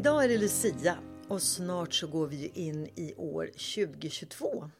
[0.00, 0.98] Idag är det Lucia
[1.28, 4.70] och snart så går vi ju in i år 2022.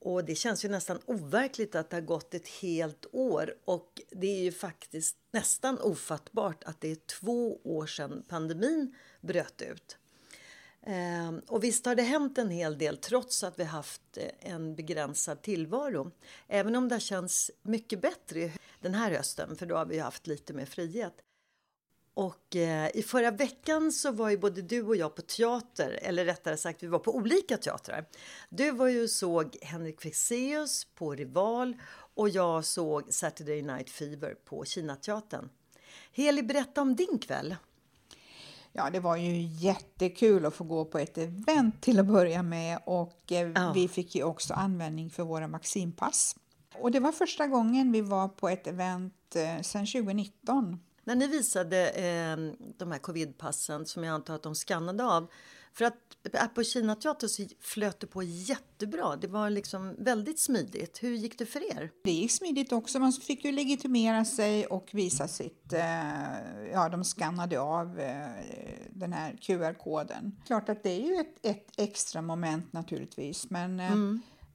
[0.00, 4.26] Och det känns ju nästan overkligt att det har gått ett helt år och det
[4.26, 9.98] är ju faktiskt nästan ofattbart att det är två år sedan pandemin bröt ut.
[10.82, 14.74] Ehm, och visst har det hänt en hel del trots att vi haft eh, en
[14.74, 16.10] begränsad tillvaro.
[16.48, 20.52] Även om det känns mycket bättre den här hösten för då har vi haft lite
[20.52, 21.22] mer frihet.
[22.16, 26.24] Och eh, i förra veckan så var ju både du och jag på teater, eller
[26.24, 28.04] rättare sagt vi var på olika teatrar.
[28.48, 31.76] Du var ju såg Henrik Fexeus på Rival
[32.14, 35.48] och jag såg Saturday Night Fever på Kinateatern.
[36.12, 37.56] Heli, berätta om din kväll.
[38.72, 42.78] Ja, det var ju jättekul att få gå på ett event till att börja med
[42.84, 43.72] och eh, Ja.
[43.74, 46.36] vi fick ju också användning för våra vaccinpass.
[46.74, 50.80] Och det var första gången vi var på ett event eh, sedan 2019.
[51.06, 52.36] När ni visade eh,
[52.76, 55.30] de här covidpassen som jag antar att de skannade av.
[55.72, 59.16] För att på Kinateatern så flöt det på jättebra.
[59.16, 61.02] Det var liksom väldigt smidigt.
[61.02, 61.90] Hur gick det för er?
[62.04, 62.98] Det gick smidigt också.
[62.98, 65.72] Man fick ju legitimera sig och visa sitt...
[65.72, 68.26] Eh, ja, de skannade av eh,
[68.90, 70.36] den här QR-koden.
[70.46, 73.92] Klart att det är ju ett, ett extra moment naturligtvis, men eh,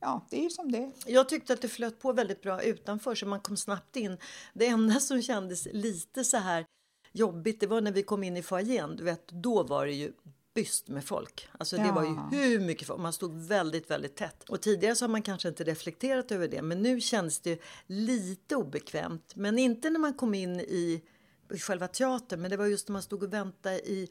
[0.02, 0.92] ja, det är ju som det.
[1.06, 4.18] Jag tyckte att det flöt på väldigt bra utanför så man kom snabbt in.
[4.54, 6.66] Det enda som kändes lite så här
[7.12, 8.96] jobbigt det var när vi kom in i foajén.
[8.96, 10.12] Du vet, då var det ju
[10.54, 11.48] byst med folk.
[11.58, 12.30] Alltså det var Ja.
[12.32, 13.02] ju hur mycket folk.
[13.02, 14.50] Man stod väldigt, väldigt tätt.
[14.50, 16.62] Och tidigare så har man kanske inte reflekterat över det.
[16.62, 19.34] Men nu känns det lite obekvämt.
[19.36, 21.02] Men inte när man kom in i
[21.54, 22.42] i själva teatern.
[22.42, 24.10] Men det var just när man stod och väntade i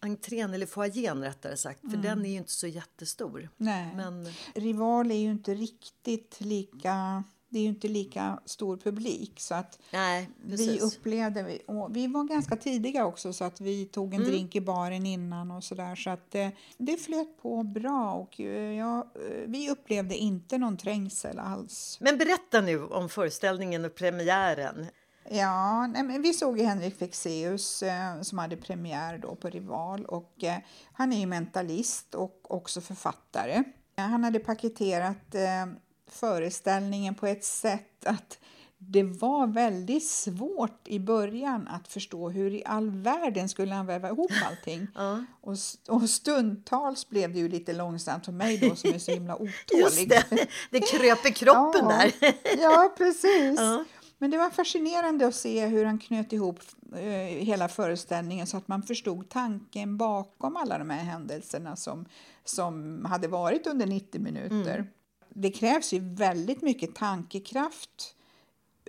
[0.00, 1.80] entrén eller foajén rättare sagt.
[1.90, 3.48] För den är ju inte så jättestor.
[3.56, 3.92] Nej.
[3.96, 7.24] Men Rival är ju inte riktigt lika...
[7.52, 9.40] Det är ju inte lika stor publik.
[9.40, 11.58] Så att nej, vi upplevde...
[11.66, 14.22] Och vi var ganska tidiga också så att vi tog Mm.
[14.22, 15.96] en drink i baren innan och sådär.
[15.96, 20.76] Så att eh, det flöt på bra och eh, ja, eh, vi upplevde inte någon
[20.76, 21.98] trängsel alls.
[22.00, 24.86] Men berätta nu om föreställningen och premiären.
[25.32, 30.04] Ja, nej, men vi såg ju Henrik Fexeus eh, som hade premiär då på Rival
[30.04, 30.56] och eh,
[30.92, 33.62] han är ju mentalist och också författare.
[33.96, 35.66] Han hade paketerat eh,
[36.10, 38.38] föreställningen på ett sätt att
[38.78, 44.08] det var väldigt svårt i början att förstå hur i all världen skulle han väva
[44.08, 44.86] ihop allting.
[45.40, 49.10] och, s- och stundtals blev det ju lite långsamt för mig då som är så
[49.12, 49.54] himla otålig.
[49.72, 50.24] Just det,
[50.70, 51.96] det kröp i kroppen Ja.
[52.20, 52.34] där.
[52.62, 53.60] Ja, precis.
[53.60, 53.84] Ja.
[54.22, 56.60] Men det var fascinerande att se hur han knöt ihop
[56.94, 57.00] eh,
[57.44, 62.06] hela föreställningen så att man förstod tanken bakom alla de här händelserna som,
[62.44, 64.86] som hade varit under 90 minuter.
[65.28, 68.16] Det krävs ju väldigt mycket tankekraft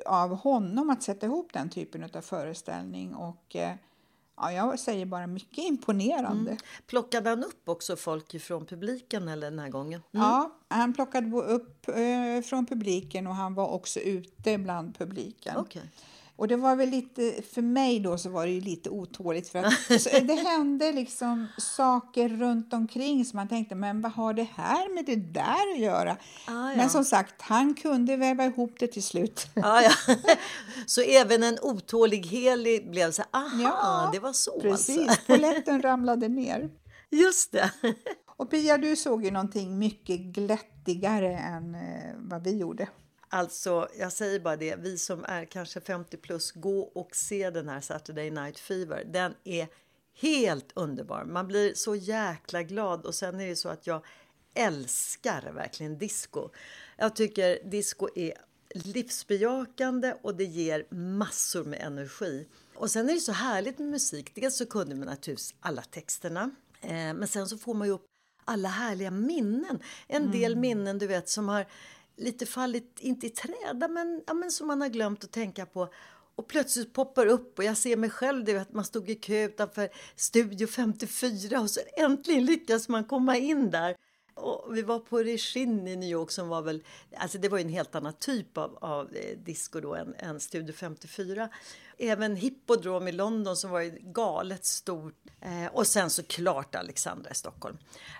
[0.05, 3.73] av honom att sätta ihop den typen av föreställning och eh,
[4.35, 6.57] ja, jag säger bara mycket imponerande.
[6.87, 10.01] Plockade han upp också folk från publiken eller den här gången?
[10.11, 15.57] Ja, han plockade upp eh, från publiken och han var också ute bland publiken.
[15.57, 15.81] Okej.
[16.35, 19.73] Och det var väl lite, för mig då så var det lite otåligt för att
[20.01, 24.95] så det hände liksom saker runt omkring som man tänkte, men vad har det här
[24.95, 26.11] med det där att göra?
[26.11, 26.75] Ah, ja.
[26.75, 29.47] Men som sagt, han kunde väva ihop det till slut.
[29.53, 30.15] Ja, ja.
[30.85, 35.25] Så även en otålig Heli blev så aha, Ja, det var så Precis, alltså.
[35.27, 36.69] polletten ramlade ner.
[37.09, 37.71] Just det.
[38.37, 42.87] Och Pia, du såg ju någonting mycket glättigare än eh, vad vi gjorde.
[43.33, 47.69] Alltså, jag säger bara det, vi som är kanske 50 plus, gå och se den
[47.69, 49.03] här Saturday Night Fever.
[49.05, 49.67] Den är
[50.13, 51.25] helt underbar.
[51.25, 54.05] Man blir så jäkla glad och sen är det så att jag
[54.53, 56.49] älskar verkligen disco.
[56.97, 58.33] Jag tycker disco är
[58.73, 62.47] livsbejakande och det ger massor med energi.
[62.75, 64.35] Och sen är det så härligt med musik.
[64.35, 66.51] Dels så kunde man naturligtvis alla texterna.
[66.81, 68.05] Eh, men sen så får man ju upp
[68.45, 69.79] alla härliga minnen.
[70.07, 70.39] En mm.
[70.39, 71.65] del minnen du vet som har
[72.21, 75.93] lite fallit, inte i träda, men, ja, men som man har glömt att tänka på.
[76.35, 79.45] Och plötsligt poppar upp och jag ser mig själv, det att man stod i kö
[79.45, 83.95] utanför Studio 54 och så äntligen lyckas man komma in där.
[84.33, 86.83] Och vi var på Regin i New York som var väl,
[87.17, 90.73] alltså det var en helt annan typ av, av eh, disco då än, än Studio
[90.73, 91.49] 54.
[91.97, 93.83] Även Hippodrome i London som var
[94.13, 95.15] galet stort.
[95.41, 97.77] Eh, och sen såklart Alexandra i Stockholm.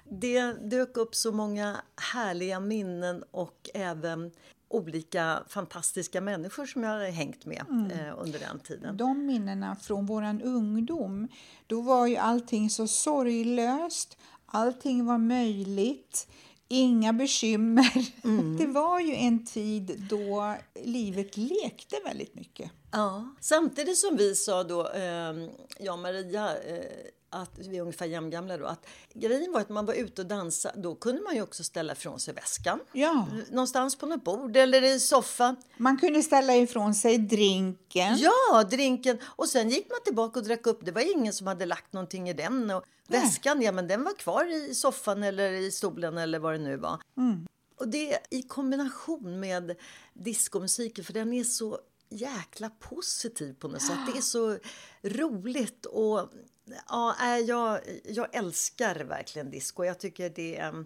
[0.09, 4.31] Det dök upp så många härliga minnen och även
[4.71, 7.91] olika fantastiska människor som jag har hängt med mm.
[7.91, 8.97] eh, under den tiden.
[8.97, 11.27] De minnena från våran ungdom,
[11.67, 14.17] då var ju allting så sorglöst,
[14.51, 16.27] allting var möjligt,
[16.68, 18.07] inga bekymmer.
[18.24, 18.57] Mm.
[18.59, 22.71] Det var ju en tid då livet lekte väldigt mycket.
[22.92, 25.33] Ja, samtidigt som vi sa då, eh,
[25.80, 26.86] jag och Maria, eh,
[27.31, 30.81] att vi är ungefär jämngamla då, att grejen var att man var ute och dansade,
[30.81, 32.80] då kunde man ju också ställa ifrån sig väskan.
[32.92, 33.28] Ja.
[33.51, 35.56] Någonstans på något bord eller i soffan.
[35.78, 38.18] Man kunde ställa ifrån sig drinken.
[38.18, 39.18] Ja, drinken.
[39.24, 40.86] Och sen gick man tillbaka och drack upp.
[40.86, 42.72] Det var ingen som hade lagt någonting i den.
[42.72, 46.60] Och väskan, ja men den var kvar i soffan eller i stolen eller vad det
[46.60, 47.01] nu var.
[47.18, 47.48] Mm.
[47.80, 49.75] Och det i kombination med
[50.13, 51.80] diskomusiken, för den är så
[52.11, 53.99] jäkla positiv på något sätt.
[54.13, 54.57] Det är så
[55.03, 56.29] roligt och
[56.89, 59.83] ja, jag, jag älskar verkligen disco.
[59.83, 60.85] Jag tycker det är...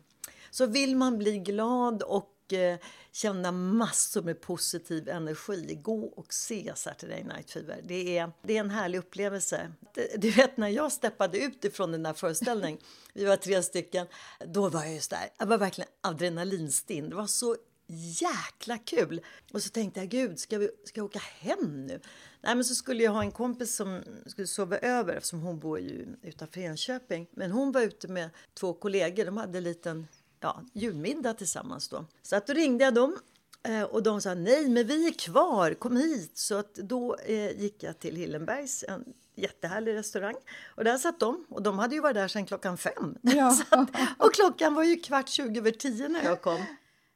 [0.52, 2.80] Så vill man bli glad och eh,
[3.12, 7.82] känna massor med positiv energi, gå och se Saturday Night Fever.
[7.84, 9.72] Det är, det är en härlig upplevelse.
[10.18, 12.80] Du vet när jag steppade ut ifrån den där föreställningen,
[13.14, 14.08] vi var tre stycken,
[14.46, 17.10] då var jag just där, jag var verkligen adrenalinstinn.
[17.10, 17.56] Det var så
[17.88, 19.22] jäkla kul!
[19.54, 22.00] Och så tänkte jag, gud, ska vi ska jag åka hem nu?
[22.42, 25.80] Nej, men så skulle jag ha en kompis som skulle sova över eftersom hon bor
[25.80, 27.28] ju utanför Enköping.
[27.32, 30.08] Men hon var ute med två kollegor, de hade en liten
[30.40, 32.06] ja, julmiddag tillsammans då.
[32.22, 33.18] Så att då ringde jag dem
[33.64, 36.38] eh, och de sa nej, men vi är kvar, kom hit.
[36.38, 40.36] Så att då eh, gick jag till Hillenbergs, en jättehärlig restaurang.
[40.68, 43.18] Och där satt de och de hade ju varit där sedan klockan fem.
[43.22, 43.58] Ja.
[43.70, 46.66] att, och klockan var ju kvart tjugo över tio när jag kom.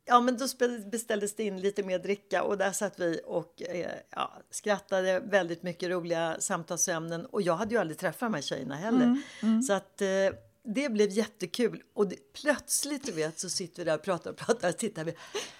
[0.09, 0.47] Ja, men då
[0.91, 5.63] beställdes det in lite mer dricka och där satt vi och eh, ja, skrattade väldigt
[5.63, 7.25] mycket roliga samtalsämnen.
[7.25, 9.03] Och jag hade ju aldrig träffat de här tjejerna heller.
[9.03, 9.61] Mm, mm.
[9.61, 10.07] Så att eh,
[10.73, 11.83] det blev jättekul.
[11.94, 15.03] Och det, plötsligt, du vet, så sitter vi där och pratar och pratar och tittar
[15.03, 15.13] vi.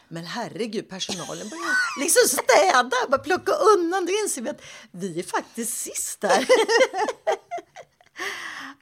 [0.08, 4.06] Men herregud, personalen börjar liksom städa, bara plocka undan.
[4.06, 4.62] Då inser vi att
[4.92, 6.48] vi är faktiskt sist där.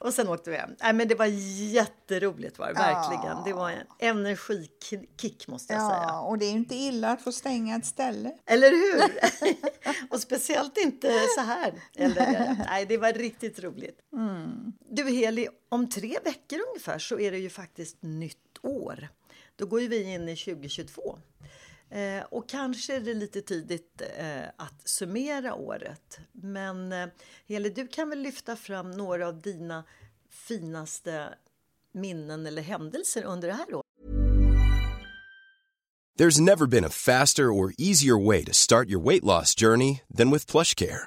[0.00, 0.70] Och sen åkte vi hem.
[0.82, 3.36] Nej, men det var jätteroligt var det, verkligen.
[3.36, 3.42] Ja.
[3.46, 6.20] Det var en energikick måste jag ja, säga.
[6.20, 8.32] Och det är inte illa att få stänga ett ställe.
[8.46, 9.18] Eller hur?
[10.10, 11.74] och speciellt inte så här.
[11.94, 13.98] Eller, nej, det var riktigt roligt.
[14.12, 14.72] Mm.
[14.90, 19.08] Du Heli, om tre veckor ungefär så är det ju faktiskt nytt år.
[19.56, 21.18] Då går vi in i 2022.
[21.90, 26.18] Eh, och kanske är det lite tidigt eh, att summera året.
[26.32, 27.08] Men eh,
[27.46, 29.84] Heli, du kan väl lyfta fram några av dina
[30.30, 31.34] finaste
[31.92, 33.84] minnen eller händelser under det här året?
[36.18, 40.30] There's never been a faster or easier way to start your weight loss journey than
[40.30, 41.06] with PlushCare.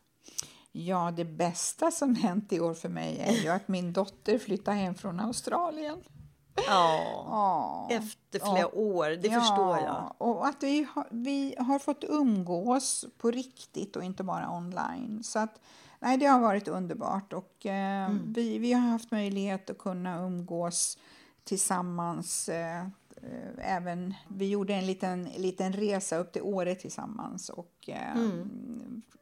[0.71, 4.73] Ja, det bästa som hänt i år för mig är ju att min dotter flyttar
[4.73, 5.97] hem från Australien.
[6.67, 10.13] Ja, efter flera år, det förstår jag.
[10.17, 15.23] Och att vi har, vi har fått umgås på riktigt och inte bara online.
[15.23, 15.59] Så att,
[15.99, 18.33] nej, det har varit underbart och eh, Mm.
[18.33, 20.97] vi, vi har haft möjlighet att kunna umgås
[21.43, 22.49] tillsammans.
[22.49, 28.15] Eh, eh, även, vi gjorde en liten, liten resa upp till Åre tillsammans och eh,
[28.15, 28.49] Mm.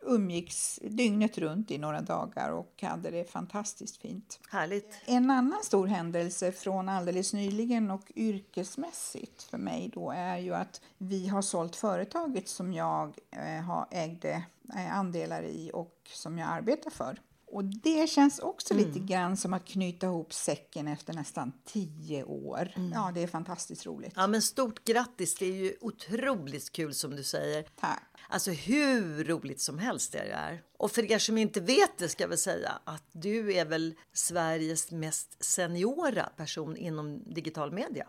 [0.09, 4.39] Umgicks dygnet runt i några dagar och hade det fantastiskt fint.
[4.49, 5.01] Härligt.
[5.05, 10.81] En annan stor händelse från alldeles nyligen och yrkesmässigt för mig då är ju att
[10.97, 14.43] vi har sålt företaget som jag eh, ägde
[14.75, 17.19] eh, andelar i och som jag arbetar för.
[17.51, 22.71] Och det känns också lite grann som att knyta ihop säcken efter nästan tio år.
[22.93, 24.13] Ja, det är fantastiskt roligt.
[24.15, 25.35] Ja, men stort grattis.
[25.35, 27.63] Det är ju otroligt kul som du säger.
[27.79, 28.03] Tack.
[28.29, 30.61] Alltså hur roligt som helst är det här.
[30.77, 33.95] Och för er som inte vet det ska jag väl säga att du är väl
[34.13, 38.07] Sveriges mest seniora person inom digital media.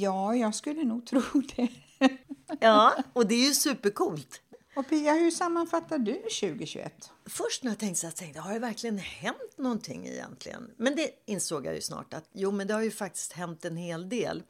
[0.00, 1.22] Ja, jag skulle nog tro
[1.56, 1.68] det.
[2.60, 4.40] Ja, och det är ju supercoolt.
[4.74, 7.12] Och Pia, hur sammanfattar du 2021?
[7.26, 10.70] Först när jag tänkte så tänkte har det verkligen hänt någonting egentligen?
[10.76, 13.76] Men det insåg jag ju snart att jo, men det har ju faktiskt hänt en
[13.76, 14.42] hel del.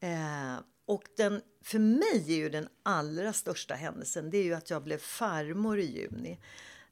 [0.00, 0.54] Eh,
[0.86, 4.84] och den, för mig är ju den allra största händelsen, det är ju att jag
[4.84, 6.38] blev farmor i juni.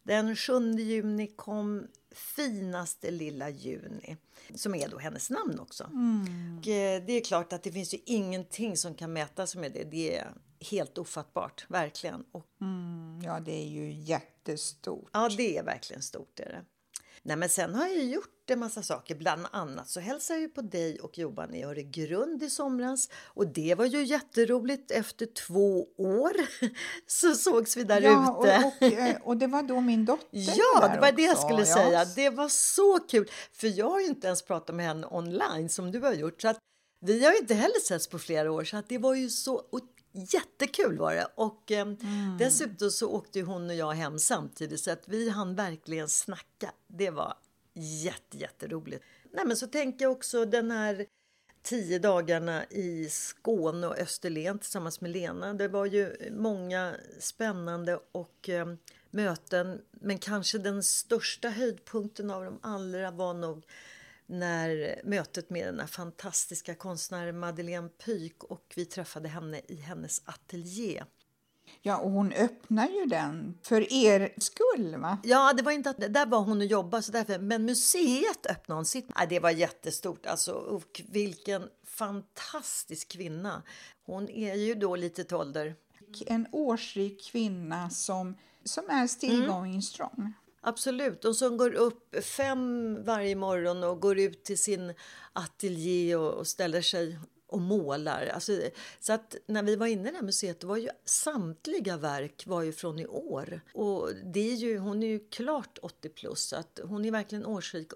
[0.02, 4.16] Den 7 juni kom finaste lilla Juni,
[4.54, 5.84] som är då hennes namn också.
[6.58, 9.84] Och, eh, det är klart att det finns ju ingenting som kan mätas med det.
[9.84, 12.24] Det är helt ofattbart, verkligen.
[12.32, 12.46] Och
[13.24, 15.10] Ja, det är ju jättestort.
[15.12, 16.40] Ja, det är verkligen stort.
[16.40, 16.64] Är det.
[17.22, 19.14] Nej, men sen har jag gjort en massa saker.
[19.14, 23.08] Bland annat så hälsade jag på dig och Johan i Öregrund i somras.
[23.14, 24.90] Och det var ju jätteroligt.
[24.90, 26.32] Efter två år
[27.06, 28.72] så sågs vi där Ja, och, ute.
[28.80, 31.46] och, eh, och det var då min dotter Ja, där det var det jag också.
[31.46, 32.04] skulle Ja, säga.
[32.04, 33.30] Det var så kul.
[33.52, 36.42] För jag har ju inte ens pratat med henne online som du har gjort.
[36.42, 36.58] Så att
[37.00, 38.64] vi har inte heller setts på flera år.
[38.64, 39.62] Så att det var ju så
[40.12, 41.28] jättekul var det.
[41.34, 41.86] Och eh,
[42.38, 44.80] dessutom så åkte hon och jag hem samtidigt.
[44.80, 46.72] Så att vi hann verkligen snacka.
[46.86, 47.34] Det var
[47.74, 49.04] jätte, jätteroligt.
[49.32, 51.06] Nej, men så tänker jag också den här
[51.62, 55.54] tio dagarna i Skåne och Österlen tillsammans med Lena.
[55.54, 58.66] Det var ju många spännande och eh,
[59.10, 59.80] möten.
[59.90, 63.64] Men kanske den största höjdpunkten av de allra var nog
[64.28, 71.04] när mötet med den fantastiska konstnären Madeleine Pyk och vi träffade henne i hennes ateljé.
[71.82, 75.18] Ja, och hon öppnar ju den för er skull, va?
[75.25, 78.78] Ja, det var inte att där var hon och jobbade, så därför, men museet öppnade
[78.78, 79.11] hon sitt.
[79.16, 83.62] Nej, det var jättestort alltså, och vilken fantastisk kvinna.
[84.06, 85.75] Hon är ju då lite till ålder.
[86.26, 89.49] En årsrik kvinna som, som är still Mm.
[89.49, 90.32] going strong.
[90.60, 94.94] Absolut, och som går upp fem varje morgon och går ut till sin
[95.32, 98.26] ateljé och, och ställer sig och målar.
[98.26, 98.60] Alltså,
[99.00, 102.62] så att när vi var inne i det här museet, var ju samtliga verk var
[102.62, 103.60] ju från i år.
[103.74, 107.46] Och det är ju, hon är ju klart 80 plus, så att hon är verkligen
[107.46, 107.92] årsrik.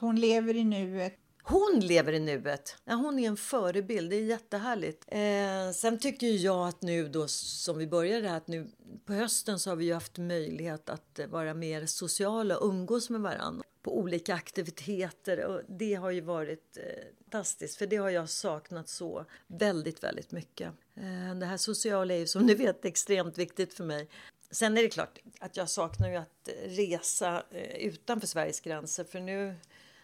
[0.00, 1.16] Hon lever i nuet.
[1.50, 2.76] Hon lever i nuet.
[2.84, 4.10] Ja, hon är en förebild.
[4.10, 5.04] Det är jättehärligt.
[5.08, 8.66] Eh, sen tycker jag att nu då som vi började här, att nu
[9.04, 13.20] på hösten så har vi ju haft möjlighet att vara mer sociala och umgås med
[13.20, 18.28] varandra på olika aktiviteter och det har ju varit eh, fantastiskt för det har jag
[18.28, 20.72] saknat så väldigt, väldigt mycket.
[20.94, 24.08] Eh, det här sociala är ju som ni vet extremt viktigt för mig.
[24.50, 29.20] Sen är det klart att jag saknar ju att resa eh, utanför Sveriges gränser för
[29.20, 29.54] nu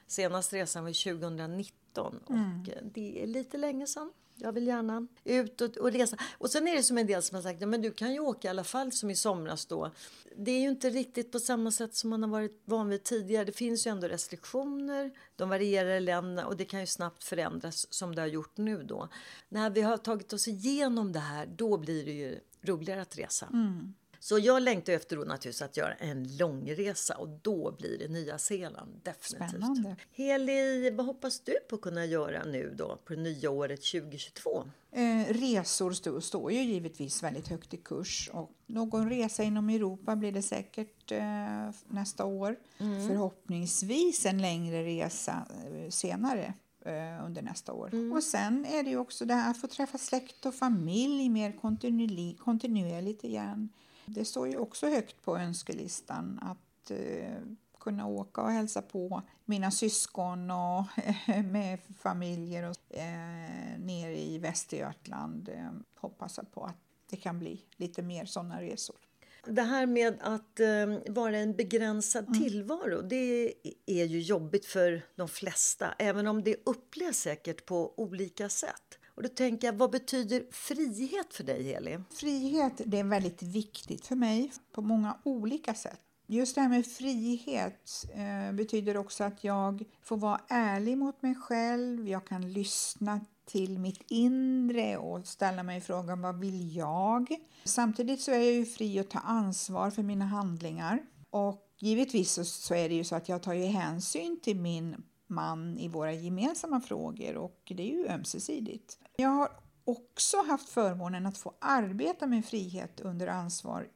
[0.07, 4.13] Senast resan var 2019 och eh, det är lite länge sedan.
[4.39, 6.17] Jag vill gärna ut och, och resa.
[6.39, 8.21] Och sen är det som en del som har sagt, ja, men du kan ju
[8.21, 9.91] åka i alla fall som i somras då.
[10.37, 13.45] Det är ju inte riktigt på samma sätt som man har varit van vid tidigare.
[13.45, 17.93] Det finns ju ändå restriktioner, de varierar i länderna och det kan ju snabbt förändras
[17.93, 19.09] som det har gjort nu då.
[19.49, 23.49] När vi har tagit oss igenom det här, då blir det ju roligare att resa.
[24.27, 28.39] Så jag längtar efter då naturligtvis att göra en långresa och då blir det Nya
[28.39, 29.01] Zeeland.
[29.03, 29.51] Definitivt.
[29.51, 29.97] Spännande.
[30.11, 34.65] Heli, vad hoppas du på att kunna göra nu då på det nya året 2022?
[34.93, 40.17] Eh, resor står, står ju givetvis väldigt högt i kurs och någon resa inom Europa
[40.17, 42.57] blir det säkert eh, nästa år.
[42.79, 43.09] Mm.
[43.09, 46.55] Förhoppningsvis en längre resa eh, senare
[46.85, 47.89] eh, under nästa år.
[47.93, 48.13] Mm.
[48.13, 51.53] Och sen är det ju också det här att få träffa släkt och familj mer
[52.37, 53.69] kontinuerligt igen.
[54.07, 57.39] Det står ju också högt på önskelistan att eh,
[57.81, 60.85] kunna åka och hälsa på mina syskon och
[61.45, 65.49] med familjer och, eh, nere i Västergötland.
[65.49, 66.77] Eh, hoppas på att
[67.11, 68.97] det kan bli lite mer sådana resor.
[69.45, 73.55] Det här med att eh, vara en begränsad tillvaro, det
[73.87, 75.95] är ju jobbigt för de flesta.
[75.99, 78.96] Även om det upplevs säkert på olika sätt.
[79.17, 81.99] Och då tänker jag, vad betyder frihet för dig, Heli?
[82.11, 86.01] Frihet det är väldigt viktigt för mig på många olika sätt.
[86.27, 91.35] Just det här med frihet eh, betyder också att jag får vara ärlig mot mig
[91.35, 92.09] själv.
[92.09, 97.37] Jag kan lyssna till mitt inre och ställa mig frågan vad vill jag?
[97.65, 101.03] Samtidigt så är jag ju fri att ta ansvar för mina handlingar.
[101.31, 104.97] Och givetvis så, så är det ju så att jag tar ju hänsyn till min
[105.27, 108.99] man i våra gemensamma frågor och det är ju ömsesidigt.
[109.17, 109.51] Jag har
[109.85, 113.89] också haft förmånen att få arbeta med frihet under ansvar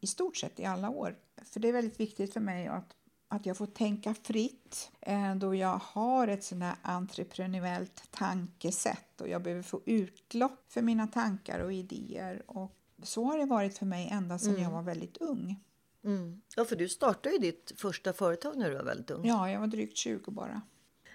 [0.00, 1.16] i stort sett i alla år.
[1.44, 2.96] För det är väldigt viktigt för mig att,
[3.28, 9.28] att jag får tänka fritt eh, då jag har ett sådant här entreprenöriellt tankesätt och
[9.28, 12.42] jag behöver få utlopp för mina tankar och idéer.
[12.46, 15.60] Och så har det varit för mig ända sedan jag var väldigt ung.
[16.04, 16.40] Mm.
[16.56, 19.26] Ja, för du startade ju ditt första företag när du var väldigt ung.
[19.26, 20.62] Ja, jag var drygt 20 bara.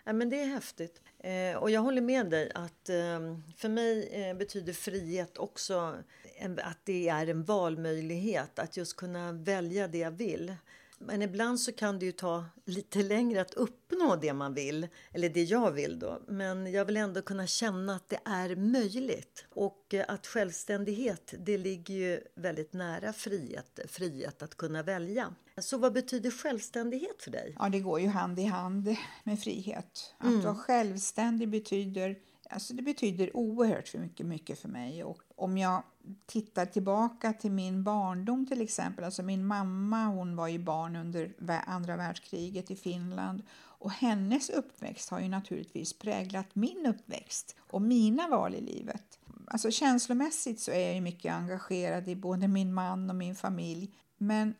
[0.09, 1.01] Ja, men det är häftigt.
[1.19, 3.19] Eh, och jag håller med dig att eh,
[3.57, 5.95] för mig eh, betyder frihet också
[6.37, 8.59] en, att det är en valmöjlighet.
[8.59, 10.55] Att just kunna välja det jag vill.
[10.99, 14.87] Men ibland så kan det ju ta lite längre att uppnå det man vill.
[15.13, 16.21] Eller det jag vill då.
[16.27, 19.45] Men jag vill ändå kunna känna att det är möjligt.
[19.49, 23.79] Och eh, att självständighet, det ligger ju väldigt nära frihet.
[23.87, 25.35] Frihet att kunna välja.
[25.57, 27.55] Så vad betyder självständighet för dig?
[27.59, 30.13] Ja, det går ju hand i hand med frihet.
[30.17, 32.15] Att vara självständig betyder,
[32.49, 35.03] alltså det betyder oerhört för mycket, mycket för mig.
[35.03, 35.83] Och om jag
[36.25, 41.33] tittar tillbaka till min barndom till exempel, alltså min mamma hon var ju barn under
[41.65, 43.43] andra världskriget i Finland
[43.79, 49.19] och hennes uppväxt har ju naturligtvis präglat min uppväxt och mina val i livet.
[49.47, 54.55] Alltså känslomässigt så är jag mycket engagerad i både min man och min familj, men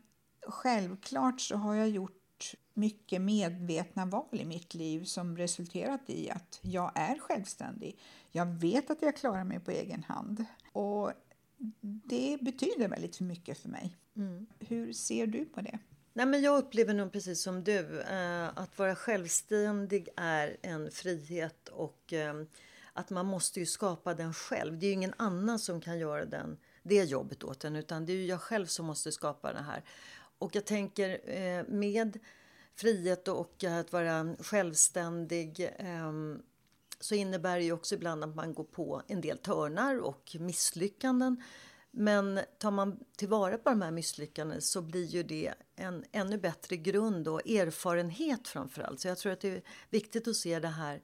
[0.46, 2.19] självklart så har jag gjort
[2.74, 7.98] mycket medvetna val i mitt liv som resulterat i att jag är självständig.
[8.32, 10.44] Jag vet att jag klarar mig på egen hand.
[10.72, 11.12] Och
[11.82, 13.96] det betyder väldigt för mycket för mig.
[14.58, 15.78] Hur ser du på det?
[16.12, 18.00] Nej, men jag upplever nog precis som du.
[18.00, 22.34] Eh, att vara självständig är en frihet och eh,
[22.92, 24.78] att man måste ju skapa den själv.
[24.78, 28.26] Det är ingen annan som kan göra den, det jobbet åt en utan det är
[28.26, 29.84] jag själv som måste skapa det här.
[30.40, 32.18] Och jag tänker eh, med
[32.74, 36.12] frihet och att vara självständig eh,
[37.00, 41.42] så innebär det ju också ibland att man går på en del törnar och misslyckanden.
[41.90, 46.76] Men tar man tillvara på de här misslyckandena så blir ju det en ännu bättre
[46.76, 49.00] grund och erfarenhet framför allt.
[49.00, 51.02] Så jag tror att det är viktigt att se det här.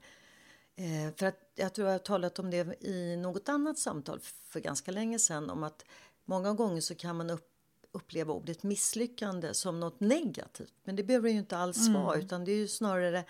[0.75, 4.59] Eh, för att jag tror jag har talat om det i något annat samtal för
[4.59, 5.49] ganska länge sedan.
[5.49, 5.85] Om att
[6.25, 7.49] många gånger så kan man upp,
[7.97, 10.73] uppleva ordet misslyckande som något negativt.
[10.83, 13.25] Men det behöver det ju inte alls vara utan det är ju snarare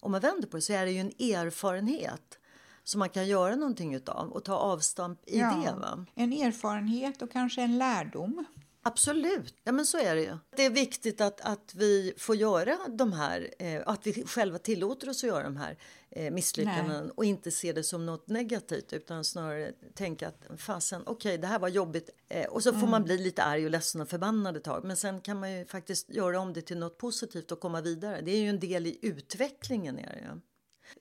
[0.00, 2.38] om man vänder på det så är det ju en erfarenhet
[2.84, 5.74] som man kan göra någonting utav och ta avstamp i det.
[5.80, 6.06] Va?
[6.14, 8.44] En erfarenhet och kanske en lärdom.
[8.82, 10.36] Absolut, ja men så är det ju.
[10.56, 15.08] Det är viktigt att, att vi får göra de här, eh, att vi själva tillåter
[15.08, 15.78] oss att göra de här
[16.10, 17.12] eh, misslyckanden Nej.
[17.16, 21.58] och inte se det som något negativt utan snarare tänka att fasen, okej det här
[21.58, 24.64] var jobbigt eh, och så får man bli lite arg och ledsen och förbannad ett
[24.64, 27.80] tag men sen kan man ju faktiskt göra om det till något positivt och komma
[27.80, 28.20] vidare.
[28.20, 29.98] Det är ju en del i utvecklingen.
[29.98, 30.40] Är det ju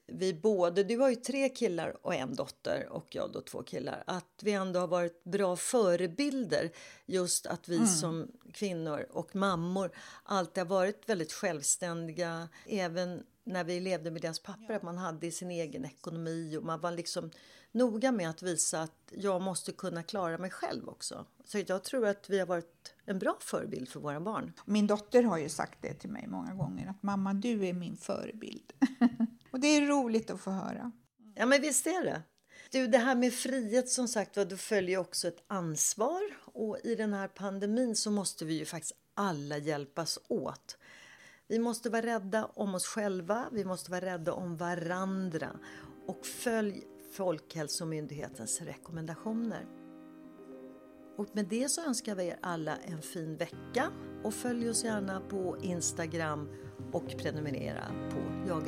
[0.08, 4.04] vi både, du har ju tre killar och en dotter och jag då två killar,
[4.08, 6.72] att vi ändå har varit bra förebilder.
[7.06, 9.92] Just att vi som kvinnor och mammor
[10.24, 12.50] alltid har varit väldigt självständiga.
[12.66, 16.80] Även när vi levde med deras papper, att man hade sin egen ekonomi och man
[16.80, 17.32] var liksom
[17.72, 21.26] noga med att visa att jag måste kunna klara mig själv också.
[21.46, 24.54] Så jag tror att vi har varit en bra förebild för våra barn.
[24.66, 27.98] Min dotter har ju sagt det till mig många gånger, att mamma du är min
[27.98, 28.74] förebild.
[29.58, 30.92] och det är roligt att få höra.
[31.36, 32.22] Ja, men visst är det.
[32.72, 36.96] Du, det här med frihet som sagt var, då följer också ett ansvar och i
[36.96, 40.78] den här pandemin så måste vi ju faktiskt alla hjälpas åt.
[41.48, 45.60] Vi måste vara rädda om oss själva, vi måste vara rädda om varandra
[46.08, 49.66] och följ Folkhälsomyndighetens rekommendationer.
[51.18, 53.92] Och med det så önskar vi er alla en fin vecka
[54.24, 56.50] och följ oss gärna på Instagram
[56.94, 58.68] och prenumerera på Jag